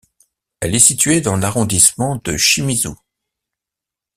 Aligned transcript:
Elle 0.61 0.73
est 0.73 0.79
située 0.79 1.21
dans 1.21 1.37
l'arrondissement 1.37 2.15
de 2.23 2.35
Shimizu. 2.35 2.89